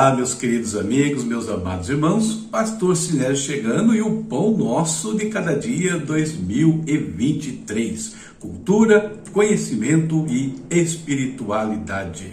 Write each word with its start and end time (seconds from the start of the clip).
Olá, 0.00 0.16
meus 0.16 0.32
queridos 0.32 0.74
amigos, 0.74 1.24
meus 1.24 1.46
amados 1.46 1.90
irmãos, 1.90 2.32
Pastor 2.50 2.96
Sinésio 2.96 3.36
chegando 3.36 3.94
e 3.94 4.00
o 4.00 4.24
pão 4.24 4.56
nosso 4.56 5.14
de 5.14 5.26
cada 5.26 5.54
dia 5.54 5.98
2023. 5.98 8.16
Cultura, 8.38 9.12
conhecimento 9.30 10.24
e 10.26 10.58
espiritualidade. 10.70 12.32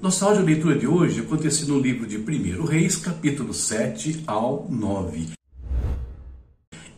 Nossa 0.00 0.26
áudio 0.26 0.44
leitura 0.44 0.76
de 0.76 0.88
hoje 0.88 1.20
acontece 1.20 1.66
no 1.66 1.78
livro 1.78 2.04
de 2.04 2.16
1 2.16 2.64
Reis, 2.64 2.96
capítulo 2.96 3.54
7 3.54 4.24
ao 4.26 4.66
9. 4.68 5.28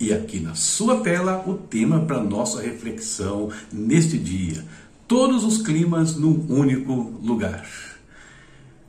E 0.01 0.15
aqui 0.15 0.41
na 0.41 0.55
sua 0.55 1.01
tela 1.01 1.45
o 1.47 1.53
tema 1.53 2.07
para 2.07 2.25
nossa 2.25 2.63
reflexão 2.63 3.51
neste 3.71 4.17
dia: 4.17 4.65
todos 5.07 5.45
os 5.45 5.61
climas 5.61 6.17
num 6.17 6.47
único 6.49 7.13
lugar. 7.23 7.69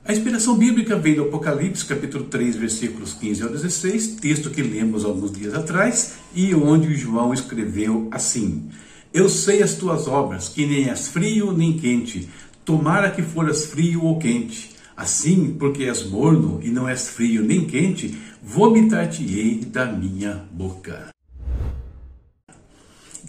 A 0.08 0.14
inspiração 0.14 0.56
bíblica 0.56 0.96
vem 0.96 1.16
do 1.16 1.24
Apocalipse, 1.24 1.84
capítulo 1.84 2.26
3, 2.26 2.58
versículos 2.58 3.12
15 3.16 3.42
ao 3.42 3.50
16, 3.50 4.08
texto 4.22 4.52
que 4.52 4.62
lemos 4.62 5.04
alguns 5.04 5.32
dias 5.32 5.56
atrás, 5.56 6.14
e 6.32 6.54
onde 6.54 6.94
João 6.94 7.34
escreveu 7.34 8.08
assim: 8.12 8.70
Eu 9.12 9.28
sei 9.28 9.64
as 9.64 9.74
tuas 9.74 10.08
obras, 10.08 10.48
que 10.48 10.64
nem 10.68 10.90
és 10.90 11.08
frio 11.08 11.52
nem 11.52 11.74
quente, 11.74 12.30
tomara 12.64 13.10
que 13.10 13.24
foras 13.24 13.66
frio 13.66 14.04
ou 14.04 14.20
quente. 14.20 14.76
Assim, 14.96 15.56
porque 15.58 15.86
és 15.86 16.08
morno 16.08 16.60
e 16.62 16.70
não 16.70 16.88
és 16.88 17.10
frio 17.10 17.44
nem 17.44 17.66
quente, 17.66 18.16
vomitar-te-ei 18.44 19.66
da 19.66 19.88
minha 19.88 20.46
boca 20.52 21.15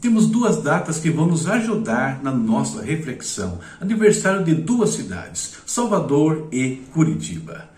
temos 0.00 0.27
duas 0.27 0.62
datas 0.62 0.98
que 0.98 1.11
vão 1.11 1.27
nos 1.27 1.47
ajudar 1.47 2.22
na 2.22 2.30
nossa 2.30 2.83
reflexão. 2.83 3.58
Aniversário 3.80 4.44
de 4.44 4.55
duas 4.55 4.91
cidades, 4.91 5.55
Salvador 5.64 6.48
e 6.52 6.83
Curitiba. 6.92 7.69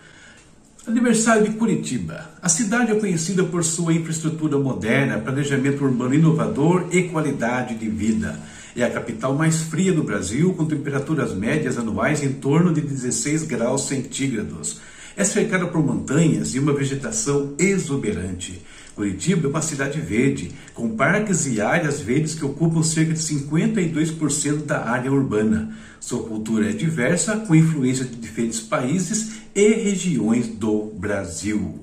Aniversário 0.85 1.43
de 1.43 1.51
Curitiba. 1.51 2.29
A 2.41 2.49
cidade 2.49 2.91
é 2.91 2.95
conhecida 2.95 3.43
por 3.43 3.63
sua 3.63 3.93
infraestrutura 3.93 4.57
moderna, 4.57 5.19
planejamento 5.19 5.83
urbano 5.83 6.15
inovador 6.15 6.87
e 6.91 7.03
qualidade 7.03 7.75
de 7.75 7.87
vida. 7.87 8.39
É 8.75 8.83
a 8.83 8.89
capital 8.89 9.35
mais 9.35 9.61
fria 9.61 9.93
do 9.93 10.03
Brasil, 10.03 10.53
com 10.53 10.65
temperaturas 10.65 11.33
médias 11.33 11.77
anuais 11.77 12.23
em 12.23 12.33
torno 12.33 12.73
de 12.73 12.81
16 12.81 13.43
graus 13.43 13.87
centígrados. 13.87 14.79
É 15.15 15.23
cercada 15.23 15.67
por 15.67 15.85
montanhas 15.85 16.55
e 16.55 16.59
uma 16.59 16.73
vegetação 16.73 17.53
exuberante. 17.59 18.61
Curitiba 18.99 19.47
é 19.47 19.49
uma 19.49 19.61
cidade 19.61 20.01
verde, 20.01 20.51
com 20.73 20.89
parques 20.89 21.47
e 21.47 21.61
áreas 21.61 22.01
verdes 22.01 22.35
que 22.35 22.43
ocupam 22.43 22.83
cerca 22.83 23.13
de 23.13 23.19
52% 23.21 24.65
da 24.65 24.89
área 24.89 25.09
urbana. 25.09 25.73
Sua 26.01 26.21
cultura 26.21 26.69
é 26.69 26.73
diversa, 26.73 27.37
com 27.37 27.55
influência 27.55 28.03
de 28.03 28.17
diferentes 28.17 28.59
países 28.59 29.37
e 29.55 29.69
regiões 29.69 30.49
do 30.49 30.91
Brasil. 30.97 31.79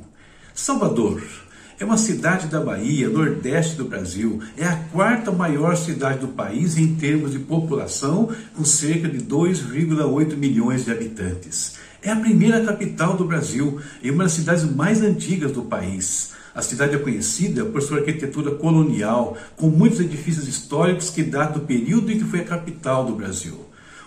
Salvador 0.55 1.23
é 1.81 1.86
uma 1.86 1.97
cidade 1.97 2.48
da 2.48 2.61
Bahia, 2.61 3.08
nordeste 3.08 3.77
do 3.77 3.86
Brasil. 3.86 4.42
É 4.55 4.67
a 4.67 4.77
quarta 4.77 5.33
maior 5.33 5.75
cidade 5.75 6.19
do 6.19 6.28
país 6.28 6.77
em 6.77 6.97
termos 6.97 7.33
de 7.33 7.39
população, 7.39 8.28
com 8.55 8.62
cerca 8.62 9.08
de 9.08 9.25
2,8 9.25 10.36
milhões 10.36 10.84
de 10.84 10.92
habitantes. 10.92 11.77
É 12.03 12.11
a 12.11 12.17
primeira 12.17 12.62
capital 12.62 13.17
do 13.17 13.25
Brasil 13.25 13.80
e 14.03 14.11
uma 14.11 14.25
das 14.25 14.33
cidades 14.33 14.64
mais 14.64 15.01
antigas 15.01 15.53
do 15.53 15.62
país. 15.62 16.36
A 16.57 16.62
cidade 16.62 16.95
é 16.95 16.99
conhecida 16.99 17.67
por 17.67 17.83
sua 17.83 17.99
arquitetura 17.99 18.53
colonial, 18.53 19.37
com 19.59 19.69
muitos 19.69 20.01
edifícios 20.01 20.48
históricos 20.48 21.11
que 21.11 21.23
datam 21.23 21.61
do 21.61 21.67
período 21.67 22.11
em 22.11 22.19
que 22.19 22.25
foi 22.25 22.41
a 22.41 22.45
capital 22.45 23.05
do 23.05 23.14
Brasil. 23.14 23.61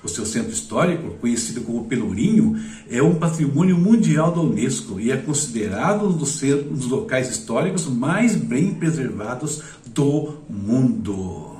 O 0.03 0.07
seu 0.07 0.25
centro 0.25 0.51
histórico, 0.51 1.12
conhecido 1.22 1.62
como 1.62 1.85
Pelourinho, 1.85 2.59
é 2.90 3.03
um 3.03 3.13
patrimônio 3.13 3.78
mundial 3.78 4.31
da 4.31 4.41
Unesco 4.41 5.00
e 5.00 5.12
é 5.12 5.18
considerado 5.18 6.07
um 6.07 6.12
dos, 6.12 6.41
um 6.41 6.73
dos 6.73 6.88
locais 6.88 7.29
históricos 7.29 7.85
mais 7.85 8.35
bem 8.35 8.73
preservados 8.73 9.62
do 9.94 10.40
mundo. 10.50 11.56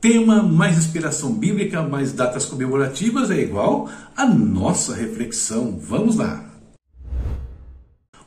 Tema 0.00 0.42
mais 0.42 0.78
inspiração 0.78 1.34
bíblica, 1.34 1.82
mais 1.82 2.10
datas 2.10 2.46
comemorativas 2.46 3.30
é 3.30 3.38
igual 3.38 3.86
a 4.16 4.24
nossa 4.24 4.94
reflexão. 4.94 5.78
Vamos 5.78 6.16
lá! 6.16 6.49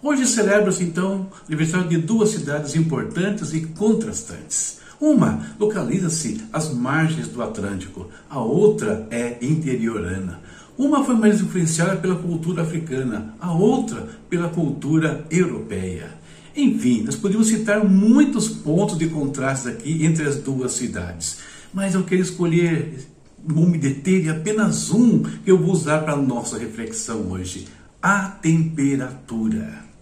Hoje 0.04 0.28
celebra-se 0.28 0.84
então 0.84 1.30
o 1.32 1.48
aniversário 1.48 1.88
de 1.88 1.98
duas 1.98 2.32
cidades 2.32 2.76
importantes 2.76 3.54
e 3.54 3.62
contrastantes. 3.62 4.80
Uma 5.00 5.56
localiza-se 5.58 6.42
às 6.52 6.74
margens 6.74 7.30
do 7.30 7.42
Atlântico, 7.42 8.10
a 8.30 8.38
outra 8.38 9.08
é 9.10 9.38
interiorana. 9.42 10.42
Uma 10.78 11.06
foi 11.06 11.16
mais 11.16 11.40
influenciada 11.40 11.96
pela 11.96 12.18
cultura 12.18 12.64
africana, 12.64 13.34
a 13.40 13.54
outra 13.54 14.10
pela 14.30 14.50
cultura 14.50 15.26
europeia. 15.32 16.18
Enfim, 16.54 17.04
nós 17.04 17.16
podemos 17.16 17.48
citar 17.48 17.86
muitos 17.86 18.50
pontos 18.50 18.98
de 18.98 19.08
contraste 19.08 19.70
aqui 19.70 20.06
entre 20.06 20.28
as 20.28 20.36
duas 20.36 20.74
cidades, 20.74 21.38
mas 21.74 21.96
eu 21.96 22.04
quero 22.04 22.22
escolher, 22.22 23.08
vou 23.42 23.66
me 23.66 23.78
deter 23.78 24.26
em 24.26 24.30
apenas 24.30 24.92
um 24.92 25.24
que 25.24 25.50
eu 25.50 25.58
vou 25.58 25.72
usar 25.72 26.00
para 26.00 26.12
a 26.12 26.22
nossa 26.22 26.58
reflexão 26.58 27.32
hoje: 27.32 27.70
a 28.02 28.28
temperatura. 28.28 29.93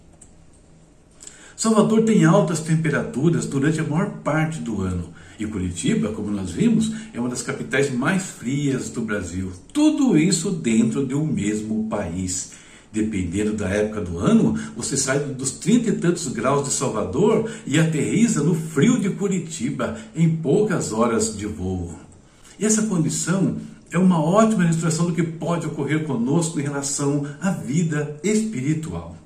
Salvador 1.62 2.02
tem 2.02 2.24
altas 2.24 2.58
temperaturas 2.58 3.46
durante 3.46 3.78
a 3.78 3.84
maior 3.84 4.10
parte 4.24 4.58
do 4.58 4.80
ano. 4.80 5.10
E 5.38 5.46
Curitiba, 5.46 6.08
como 6.08 6.28
nós 6.28 6.50
vimos, 6.50 6.90
é 7.14 7.20
uma 7.20 7.28
das 7.28 7.40
capitais 7.40 7.88
mais 7.88 8.24
frias 8.24 8.90
do 8.90 9.00
Brasil. 9.00 9.52
Tudo 9.72 10.18
isso 10.18 10.50
dentro 10.50 11.06
de 11.06 11.14
um 11.14 11.24
mesmo 11.24 11.86
país. 11.88 12.54
Dependendo 12.92 13.52
da 13.52 13.68
época 13.68 14.00
do 14.00 14.18
ano, 14.18 14.58
você 14.76 14.96
sai 14.96 15.20
dos 15.20 15.52
30 15.52 15.90
e 15.90 15.92
tantos 15.92 16.26
graus 16.26 16.66
de 16.66 16.74
Salvador 16.74 17.48
e 17.64 17.78
aterriza 17.78 18.42
no 18.42 18.56
frio 18.56 18.98
de 18.98 19.10
Curitiba 19.10 19.96
em 20.16 20.28
poucas 20.38 20.92
horas 20.92 21.36
de 21.36 21.46
voo. 21.46 21.96
E 22.58 22.66
essa 22.66 22.82
condição 22.88 23.58
é 23.92 23.98
uma 23.98 24.20
ótima 24.20 24.64
ilustração 24.64 25.06
do 25.06 25.14
que 25.14 25.22
pode 25.22 25.68
ocorrer 25.68 26.02
conosco 26.02 26.58
em 26.58 26.64
relação 26.64 27.24
à 27.40 27.52
vida 27.52 28.18
espiritual. 28.24 29.21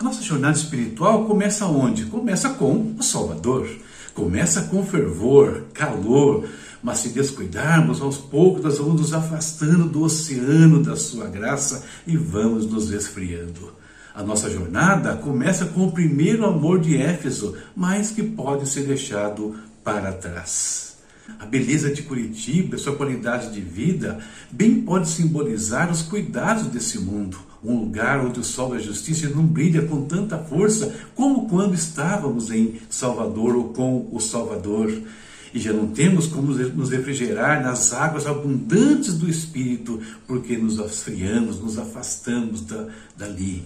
Nossa 0.00 0.22
jornada 0.22 0.56
espiritual 0.56 1.24
começa 1.24 1.66
onde? 1.66 2.04
Começa 2.04 2.50
com 2.50 2.94
o 2.96 3.02
Salvador. 3.02 3.68
Começa 4.14 4.62
com 4.62 4.86
fervor, 4.86 5.64
calor, 5.74 6.48
mas 6.80 6.98
se 6.98 7.08
descuidarmos, 7.08 8.00
aos 8.00 8.16
poucos 8.16 8.62
nós 8.62 8.78
vamos 8.78 9.00
nos 9.00 9.12
afastando 9.12 9.88
do 9.88 10.04
oceano 10.04 10.84
da 10.84 10.94
sua 10.94 11.26
graça 11.26 11.84
e 12.06 12.16
vamos 12.16 12.64
nos 12.66 12.92
esfriando. 12.92 13.72
A 14.14 14.22
nossa 14.22 14.48
jornada 14.48 15.16
começa 15.16 15.66
com 15.66 15.88
o 15.88 15.92
primeiro 15.92 16.46
amor 16.46 16.78
de 16.78 16.96
Éfeso, 16.96 17.56
mas 17.74 18.12
que 18.12 18.22
pode 18.22 18.68
ser 18.68 18.84
deixado 18.84 19.56
para 19.82 20.12
trás. 20.12 20.96
A 21.40 21.44
beleza 21.44 21.92
de 21.92 22.02
Curitiba, 22.02 22.78
sua 22.78 22.94
qualidade 22.94 23.52
de 23.52 23.60
vida, 23.60 24.20
bem 24.48 24.80
pode 24.80 25.08
simbolizar 25.08 25.90
os 25.90 26.02
cuidados 26.02 26.68
desse 26.68 27.00
mundo 27.00 27.47
um 27.62 27.80
lugar 27.80 28.24
onde 28.24 28.38
o 28.38 28.44
sol 28.44 28.70
da 28.70 28.78
justiça 28.78 29.28
não 29.28 29.44
brilha 29.44 29.82
com 29.82 30.02
tanta 30.02 30.38
força 30.38 30.94
como 31.14 31.48
quando 31.48 31.74
estávamos 31.74 32.50
em 32.50 32.80
Salvador 32.88 33.56
ou 33.56 33.64
com 33.72 34.08
o 34.12 34.20
Salvador. 34.20 34.92
E 35.52 35.58
já 35.58 35.72
não 35.72 35.88
temos 35.88 36.26
como 36.26 36.52
nos 36.52 36.90
refrigerar 36.90 37.62
nas 37.62 37.92
águas 37.92 38.26
abundantes 38.26 39.14
do 39.14 39.28
Espírito, 39.28 40.00
porque 40.26 40.58
nos 40.58 40.78
esfriamos, 40.78 41.58
nos 41.58 41.78
afastamos 41.78 42.60
da, 42.60 42.86
dali. 43.16 43.64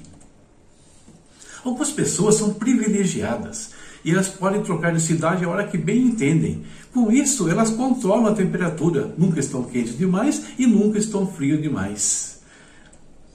Algumas 1.64 1.90
pessoas 1.90 2.36
são 2.36 2.54
privilegiadas 2.54 3.70
e 4.04 4.12
elas 4.12 4.28
podem 4.28 4.62
trocar 4.62 4.92
de 4.92 5.02
cidade 5.02 5.44
a 5.44 5.48
hora 5.48 5.66
que 5.66 5.76
bem 5.76 6.06
entendem. 6.06 6.62
Com 6.92 7.10
isso, 7.10 7.48
elas 7.48 7.70
controlam 7.70 8.26
a 8.26 8.34
temperatura, 8.34 9.12
nunca 9.18 9.40
estão 9.40 9.64
quentes 9.64 9.98
demais 9.98 10.42
e 10.58 10.66
nunca 10.66 10.98
estão 10.98 11.26
frios 11.26 11.60
demais 11.60 12.31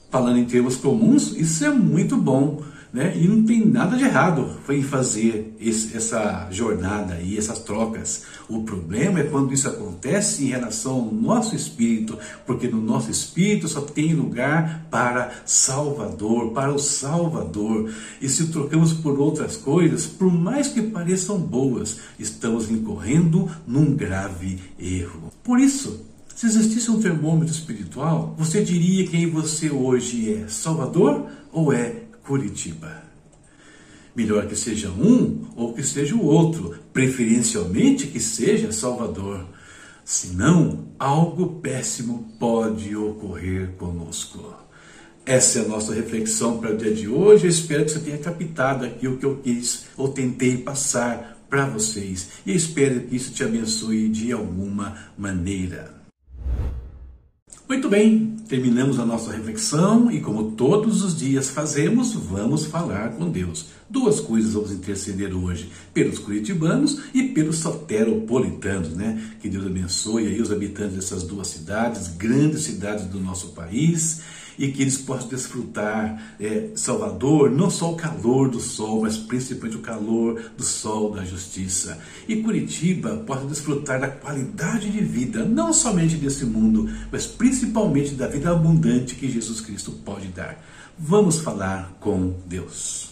falando 0.10 0.38
em 0.38 0.46
termos 0.46 0.78
comuns, 0.78 1.36
isso 1.36 1.66
é 1.66 1.70
muito 1.70 2.18
bom. 2.18 2.62
Né? 2.92 3.18
E 3.18 3.28
não 3.28 3.44
tem 3.44 3.66
nada 3.66 3.98
de 3.98 4.06
errado 4.06 4.50
em 4.70 4.82
fazer 4.82 5.54
esse, 5.60 5.96
essa 5.96 6.48
jornada 6.50 7.20
e 7.22 7.38
essas 7.38 7.60
trocas. 7.60 8.24
O 8.48 8.64
problema 8.64 9.20
é 9.20 9.24
quando 9.24 9.54
isso 9.54 9.68
acontece 9.68 10.46
em 10.46 10.48
relação 10.48 10.94
ao 10.94 11.12
nosso 11.12 11.54
espírito, 11.54 12.18
porque 12.46 12.68
no 12.68 12.82
nosso 12.82 13.12
espírito 13.12 13.68
só 13.68 13.82
tem 13.82 14.14
lugar 14.14 14.88
para 14.90 15.32
Salvador, 15.46 16.54
para 16.54 16.74
o 16.74 16.80
Salvador. 16.80 17.92
E 18.22 18.30
se 18.30 18.48
trocamos 18.48 18.94
por 18.94 19.20
outras 19.20 19.58
coisas, 19.58 20.06
por 20.06 20.32
mais 20.32 20.70
que 20.70 20.82
pareçam 20.82 21.38
boas, 21.38 21.98
estamos 22.18 22.72
incorrendo 22.72 23.50
num 23.68 23.94
grave 23.94 24.60
erro. 24.80 25.32
Por 25.44 25.60
isso, 25.60 26.06
se 26.38 26.46
existisse 26.46 26.92
um 26.92 27.02
termômetro 27.02 27.52
espiritual, 27.52 28.36
você 28.38 28.64
diria 28.64 29.08
quem 29.08 29.28
você 29.28 29.72
hoje 29.72 30.36
é: 30.36 30.48
Salvador 30.48 31.26
ou 31.52 31.74
é 31.74 32.04
Curitiba? 32.24 33.02
Melhor 34.16 34.46
que 34.46 34.56
seja 34.56 34.88
um 34.92 35.48
ou 35.56 35.74
que 35.74 35.82
seja 35.82 36.14
o 36.14 36.24
outro, 36.24 36.78
preferencialmente 36.94 38.06
que 38.06 38.20
seja 38.20 38.72
Salvador. 38.72 39.48
Senão, 40.06 40.90
algo 41.00 41.60
péssimo 41.60 42.32
pode 42.40 42.96
ocorrer 42.96 43.72
conosco. 43.72 44.54
Essa 45.26 45.60
é 45.60 45.66
a 45.66 45.68
nossa 45.68 45.92
reflexão 45.92 46.60
para 46.60 46.72
o 46.72 46.78
dia 46.78 46.94
de 46.94 47.08
hoje. 47.08 47.46
Eu 47.46 47.50
espero 47.50 47.84
que 47.84 47.92
você 47.92 48.00
tenha 48.00 48.18
captado 48.20 48.86
aqui 48.86 49.08
o 49.08 49.18
que 49.18 49.26
eu 49.26 49.38
quis 49.38 49.86
ou 49.98 50.10
tentei 50.10 50.58
passar 50.58 51.36
para 51.50 51.66
vocês. 51.66 52.30
E 52.46 52.56
espero 52.56 53.02
que 53.02 53.16
isso 53.16 53.34
te 53.34 53.44
abençoe 53.44 54.08
de 54.08 54.32
alguma 54.32 54.96
maneira. 55.18 55.97
Muito 57.70 57.90
bem, 57.90 58.38
terminamos 58.48 58.98
a 58.98 59.06
nossa 59.06 59.30
reflexão 59.34 60.10
e, 60.10 60.22
como 60.22 60.52
todos 60.52 61.04
os 61.04 61.18
dias 61.18 61.50
fazemos, 61.50 62.14
vamos 62.14 62.66
falar 62.66 63.10
com 63.10 63.30
Deus. 63.30 63.66
Duas 63.90 64.22
coisas 64.22 64.54
vamos 64.54 64.72
interceder 64.72 65.36
hoje: 65.36 65.70
pelos 65.94 66.18
curitibanos 66.18 67.02
e 67.14 67.24
pelos 67.24 67.58
soteropolitanos, 67.58 68.96
né? 68.96 69.22
Que 69.42 69.50
Deus 69.50 69.66
abençoe 69.66 70.28
aí 70.28 70.42
os 70.42 70.50
habitantes 70.50 70.96
dessas 70.96 71.24
duas 71.24 71.48
cidades, 71.50 72.08
grandes 72.08 72.62
cidades 72.62 73.04
do 73.08 73.20
nosso 73.20 73.50
país 73.50 74.22
e 74.58 74.70
que 74.70 74.82
eles 74.82 74.98
possam 74.98 75.28
desfrutar 75.28 76.36
é, 76.40 76.70
Salvador, 76.76 77.52
não 77.52 77.70
só 77.70 77.92
o 77.92 77.96
calor 77.96 78.50
do 78.50 78.60
sol, 78.60 79.02
mas 79.02 79.18
principalmente 79.18 79.78
o 79.78 79.82
calor 79.82 80.52
do 80.58 80.64
sol 80.64 81.12
da 81.12 81.24
justiça. 81.24 82.00
E 82.28 82.38
Curitiba 82.38 83.18
possa 83.18 83.46
desfrutar 83.46 84.00
da 84.00 84.08
qualidade 84.08 84.90
de 84.90 85.02
vida, 85.02 85.46
não 85.46 85.72
somente 85.72 86.16
desse 86.16 86.46
mundo, 86.46 86.90
mas 87.12 87.26
principalmente 87.26 88.16
da 88.16 88.28
vida 88.28 88.52
abundante 88.52 89.16
que 89.16 89.30
Jesus 89.30 89.62
Cristo 89.62 89.92
pode 89.92 90.28
dar. 90.28 90.64
Vamos 90.98 91.40
falar 91.40 91.96
com 92.00 92.34
Deus. 92.48 93.12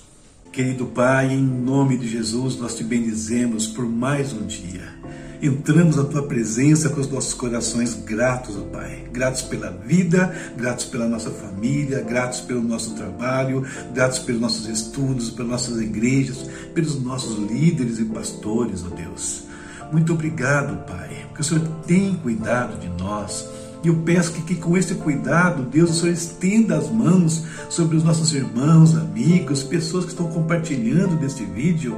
Querido 0.51 0.85
Pai, 0.85 1.33
em 1.33 1.43
nome 1.43 1.97
de 1.97 2.07
Jesus, 2.07 2.57
nós 2.57 2.75
te 2.75 2.83
bendizemos 2.83 3.67
por 3.67 3.85
mais 3.85 4.31
um 4.31 4.45
dia 4.45 4.93
entramos 5.41 5.95
na 5.95 6.03
tua 6.03 6.23
presença 6.23 6.89
com 6.89 7.01
os 7.01 7.09
nossos 7.09 7.33
corações 7.33 7.93
gratos, 7.93 8.55
ó 8.57 8.61
Pai. 8.61 9.03
Gratos 9.11 9.41
pela 9.43 9.71
vida, 9.71 10.35
gratos 10.57 10.85
pela 10.85 11.07
nossa 11.07 11.29
família, 11.29 12.01
gratos 12.01 12.41
pelo 12.41 12.61
nosso 12.61 12.95
trabalho, 12.95 13.65
gratos 13.93 14.19
pelos 14.19 14.41
nossos 14.41 14.67
estudos, 14.67 15.29
pelas 15.29 15.51
nossas 15.51 15.81
igrejas, 15.81 16.49
pelos 16.73 17.01
nossos 17.01 17.37
líderes 17.49 17.99
e 17.99 18.05
pastores, 18.05 18.83
ó 18.83 18.95
Deus. 18.95 19.43
Muito 19.91 20.13
obrigado, 20.13 20.85
Pai, 20.85 21.25
porque 21.27 21.41
o 21.41 21.43
Senhor 21.43 21.67
tem 21.85 22.15
cuidado 22.15 22.79
de 22.79 22.89
nós. 23.01 23.47
E 23.85 23.87
eu 23.87 23.97
peço 23.97 24.31
que, 24.31 24.41
que, 24.41 24.55
com 24.55 24.75
esse 24.75 24.95
cuidado, 24.95 25.61
Deus, 25.61 25.91
o 25.91 25.93
Senhor 25.93 26.13
estenda 26.13 26.75
as 26.75 26.89
mãos 26.89 27.43
sobre 27.69 27.95
os 27.95 28.03
nossos 28.03 28.33
irmãos, 28.33 28.97
amigos, 28.97 29.61
pessoas 29.61 30.05
que 30.05 30.09
estão 30.09 30.27
compartilhando 30.27 31.15
deste 31.17 31.45
vídeo 31.45 31.95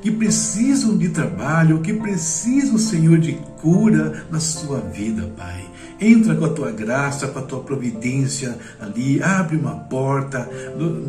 que 0.00 0.12
precisam 0.12 0.96
de 0.96 1.08
trabalho, 1.08 1.80
que 1.80 1.92
precisam, 1.92 2.78
Senhor, 2.78 3.18
de 3.18 3.32
cura 3.60 4.24
na 4.30 4.38
sua 4.38 4.78
vida, 4.78 5.28
Pai. 5.36 5.68
Entra 6.00 6.36
com 6.36 6.44
a 6.44 6.50
tua 6.50 6.70
graça, 6.70 7.26
com 7.26 7.40
a 7.40 7.42
tua 7.42 7.64
providência 7.64 8.56
ali, 8.78 9.20
abre 9.20 9.56
uma 9.56 9.74
porta 9.74 10.48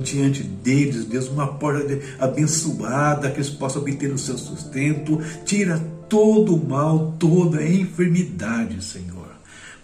diante 0.02 0.42
deles, 0.42 1.06
Deus, 1.06 1.28
uma 1.28 1.46
porta 1.46 2.00
abençoada, 2.18 3.30
que 3.30 3.38
eles 3.38 3.50
possam 3.52 3.84
obter 3.84 4.12
o 4.12 4.18
seu 4.18 4.40
sustento, 4.40 5.22
tira 5.46 5.80
todo 6.10 6.56
o 6.56 6.68
mal, 6.68 7.14
toda 7.20 7.60
a 7.60 7.70
enfermidade, 7.70 8.84
Senhor. 8.84 9.15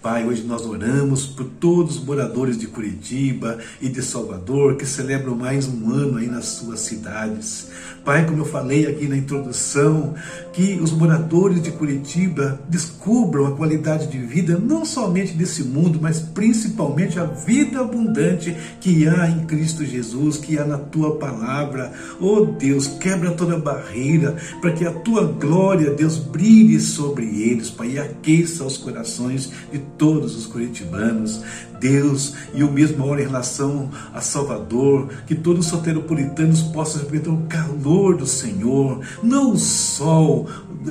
Pai, 0.02 0.26
hoje 0.26 0.42
nós 0.42 0.66
oramos 0.66 1.28
por 1.28 1.46
todos 1.46 1.98
os 1.98 2.04
moradores 2.04 2.58
de 2.58 2.66
Curitiba 2.66 3.60
e 3.80 3.88
de 3.88 4.02
Salvador 4.02 4.76
que 4.76 4.84
celebram 4.84 5.36
mais 5.36 5.68
um 5.68 5.92
ano 5.92 6.18
aí 6.18 6.26
nas 6.26 6.46
suas 6.46 6.80
cidades. 6.80 7.70
Pai, 8.04 8.26
como 8.26 8.40
eu 8.40 8.46
falei 8.46 8.88
aqui 8.88 9.08
na 9.08 9.16
introdução, 9.16 10.16
que 10.54 10.80
os 10.82 10.92
moradores 10.92 11.62
de 11.62 11.70
Curitiba 11.70 12.60
descubram 12.68 13.46
a 13.46 13.52
qualidade 13.52 14.08
de 14.08 14.18
vida 14.18 14.58
não 14.58 14.84
somente 14.84 15.34
desse 15.34 15.64
mundo, 15.64 16.00
mas 16.02 16.20
principalmente 16.20 17.20
a 17.20 17.26
vida 17.26 17.80
abundante 17.80 18.58
que 18.80 19.08
há 19.08 19.30
em 19.30 19.46
Cristo 19.46 19.86
Jesus, 19.86 20.38
que 20.38 20.58
há 20.58 20.66
na 20.66 20.80
tua 20.80 21.18
palavra. 21.18 21.94
Oh 22.20 22.44
Deus, 22.44 22.88
quebra 22.88 23.34
toda 23.34 23.60
barreira 23.60 24.36
para 24.62 24.72
que 24.72 24.84
a 24.84 24.92
tua 24.92 25.26
glória, 25.26 25.92
Deus, 25.92 26.18
brilhe 26.18 26.80
sobre 26.80 27.26
eles, 27.26 27.70
Pai, 27.70 27.92
e 27.92 28.00
aqueça 28.00 28.64
os 28.64 28.78
corações 28.78 29.52
de 29.72 29.91
todos 29.98 30.36
os 30.36 30.46
curitibanos, 30.46 31.42
Deus, 31.80 32.34
e 32.54 32.64
o 32.64 32.72
mesmo 32.72 33.06
oro 33.06 33.22
em 33.22 33.26
relação 33.26 33.90
a 34.14 34.22
Salvador, 34.22 35.10
que 35.26 35.36
todos 35.36 35.66
os 35.66 35.72
soteropolitanos 35.72 36.62
possam 36.62 37.02
experimentar 37.02 37.34
o 37.34 37.48
calor 37.48 38.18
do 38.18 38.26
Senhor, 38.26 39.02
não 39.24 39.52
o 39.52 39.58
sol 39.58 40.48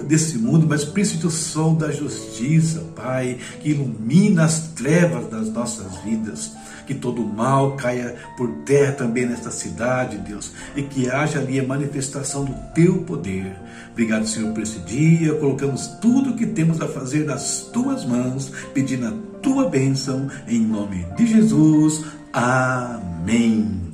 desse 0.06 0.38
mundo, 0.38 0.66
mas 0.68 0.84
principalmente 0.84 1.26
o 1.26 1.30
sol 1.30 1.74
da 1.74 1.90
justiça, 1.90 2.84
Pai, 2.94 3.38
que 3.60 3.70
ilumina 3.70 4.44
as 4.44 4.68
trevas 4.68 5.28
das 5.28 5.48
nossas 5.50 5.96
vidas 6.04 6.52
que 6.90 6.94
todo 6.96 7.22
mal 7.22 7.76
caia 7.76 8.16
por 8.36 8.50
terra 8.64 8.90
também 8.90 9.24
nesta 9.24 9.48
cidade, 9.52 10.18
Deus, 10.18 10.50
e 10.74 10.82
que 10.82 11.08
haja 11.08 11.38
ali 11.38 11.60
a 11.60 11.62
manifestação 11.62 12.44
do 12.44 12.52
teu 12.74 13.02
poder. 13.02 13.56
Obrigado, 13.92 14.26
Senhor, 14.26 14.52
por 14.52 14.60
esse 14.60 14.80
dia. 14.80 15.34
Colocamos 15.34 15.86
tudo 16.00 16.30
o 16.30 16.36
que 16.36 16.46
temos 16.46 16.80
a 16.80 16.88
fazer 16.88 17.24
nas 17.24 17.60
tuas 17.72 18.04
mãos, 18.04 18.50
pedindo 18.74 18.89
a 18.96 19.12
tua 19.42 19.68
bênção, 19.68 20.28
em 20.48 20.60
nome 20.60 21.06
de 21.16 21.26
Jesus. 21.26 22.04
Amém. 22.32 23.89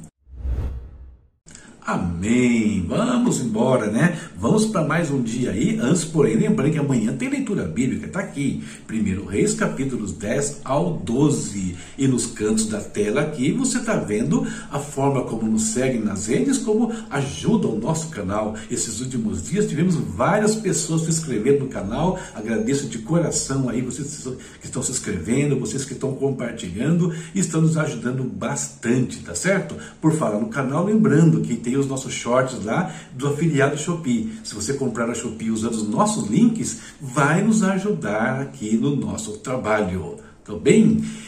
Amém. 1.87 2.85
Vamos 2.89 3.41
embora, 3.41 3.87
né? 3.87 4.19
Vamos 4.37 4.67
para 4.67 4.83
mais 4.83 5.09
um 5.09 5.23
dia 5.23 5.53
aí. 5.53 5.79
Antes, 5.81 6.05
porém, 6.05 6.35
lembrando 6.35 6.73
que 6.73 6.79
amanhã 6.81 7.17
tem 7.17 7.29
leitura 7.29 7.63
bíblica, 7.63 8.07
está 8.07 8.19
aqui. 8.19 8.65
1 8.91 9.25
Reis, 9.27 9.55
capítulos 9.55 10.11
10 10.11 10.63
ao 10.65 10.95
12. 10.95 11.77
E 11.97 12.09
nos 12.09 12.27
cantos 12.27 12.67
da 12.67 12.81
tela 12.81 13.21
aqui 13.21 13.53
você 13.53 13.79
está 13.79 13.95
vendo 13.95 14.45
a 14.69 14.81
forma 14.81 15.23
como 15.23 15.49
nos 15.49 15.63
seguem 15.63 16.01
nas 16.01 16.27
redes, 16.27 16.59
como 16.59 16.93
ajuda 17.09 17.69
o 17.69 17.79
nosso 17.79 18.09
canal. 18.09 18.57
Esses 18.69 19.01
últimos 19.01 19.45
dias 19.45 19.69
tivemos 19.69 19.95
várias 19.95 20.57
pessoas 20.57 21.03
se 21.03 21.11
inscrevendo 21.11 21.61
no 21.61 21.69
canal. 21.69 22.19
Agradeço 22.35 22.89
de 22.89 22.99
coração 22.99 23.69
aí 23.69 23.81
vocês 23.81 24.27
que 24.61 24.67
estão 24.67 24.83
se 24.83 24.91
inscrevendo, 24.91 25.61
vocês 25.61 25.85
que 25.85 25.93
estão 25.93 26.13
compartilhando 26.15 27.15
estão 27.33 27.61
nos 27.61 27.77
ajudando 27.77 28.25
bastante, 28.25 29.21
tá 29.21 29.37
certo? 29.37 29.77
Por 30.01 30.13
falar 30.15 30.41
no 30.41 30.49
canal, 30.49 30.85
lembrando 30.85 31.43
que 31.43 31.55
tem 31.55 31.76
os 31.79 31.87
nossos 31.87 32.13
shorts 32.13 32.65
lá 32.65 32.95
do 33.13 33.29
afiliado 33.29 33.77
Shopee. 33.79 34.39
Se 34.45 34.55
você 34.55 34.75
comprar 34.75 35.09
a 35.11 35.15
Shopee 35.15 35.51
usando 35.51 35.75
os 35.75 35.89
nossos 35.89 36.29
links, 36.29 36.81
vai 37.01 37.43
nos 37.43 37.63
ajudar 37.63 38.41
aqui 38.41 38.77
no 38.77 38.95
nosso 38.97 39.39
trabalho. 39.39 40.17
Tá 40.45 40.53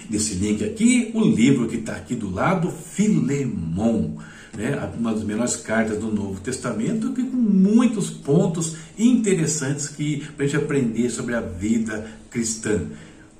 nesse 0.09 0.35
link 0.35 0.65
aqui, 0.65 1.11
o 1.13 1.21
livro 1.21 1.67
que 1.67 1.77
está 1.77 1.97
aqui 1.97 2.15
do 2.15 2.31
lado, 2.31 2.71
Filemon. 2.71 4.17
Né, 4.57 4.91
uma 4.99 5.13
das 5.13 5.25
melhores 5.25 5.57
cartas 5.57 5.99
do 5.99 6.13
Novo 6.13 6.41
Testamento, 6.41 7.13
que 7.13 7.23
com 7.23 7.37
muitos 7.37 8.11
pontos 8.11 8.77
interessantes 8.99 9.89
para 10.37 10.45
a 10.45 10.49
gente 10.49 10.57
aprender 10.57 11.11
sobre 11.11 11.35
a 11.35 11.41
vida 11.41 12.09
cristã. 12.31 12.87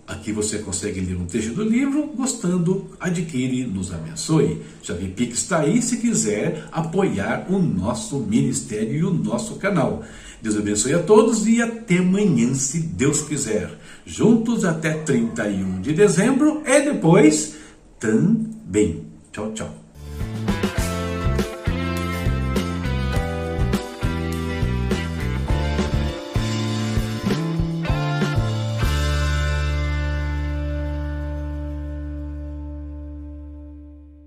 Aqui 0.09 0.33
você 0.33 0.61
consegue 0.61 1.01
ler 1.01 1.17
um 1.17 1.27
trecho 1.27 1.53
do 1.53 1.63
livro, 1.63 2.07
gostando, 2.17 2.87
adquire, 2.99 3.67
nos 3.67 3.93
abençoe. 3.93 4.63
Javi 4.83 5.09
Pix 5.09 5.41
está 5.41 5.59
aí 5.59 5.83
se 5.83 5.99
quiser 5.99 6.65
apoiar 6.73 7.47
o 7.51 7.59
nosso 7.59 8.19
ministério 8.21 8.95
e 8.95 9.05
o 9.05 9.13
nosso 9.13 9.57
canal. 9.57 10.03
Deus 10.41 10.57
abençoe 10.57 10.95
a 10.95 11.03
todos 11.03 11.47
e 11.47 11.61
até 11.61 11.99
amanhã, 11.99 12.55
se 12.55 12.81
Deus 12.81 13.21
quiser. 13.21 13.71
Juntos 14.07 14.65
até 14.65 14.95
31 14.95 15.83
de 15.83 15.93
dezembro 15.93 16.63
e 16.65 16.81
depois 16.81 17.57
também. 18.01 19.05
Tchau, 19.31 19.53
tchau. 19.53 19.88